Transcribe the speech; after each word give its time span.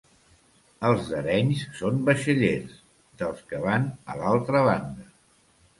Els 0.87 1.03
d'Arenys 1.11 1.61
són 1.81 2.01
vaixellers, 2.09 2.75
dels 3.23 3.47
que 3.53 3.63
van 3.69 3.89
a 4.15 4.21
l'altra 4.23 4.69
banda. 4.73 5.09